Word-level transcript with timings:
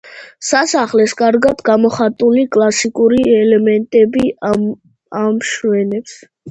სასახლეს 0.51 1.13
კარგად 1.19 1.61
გამოხატული 1.69 2.47
კლასიკური 2.57 3.23
ელემენტები 3.37 4.27
ამშვენებს. 4.55 6.23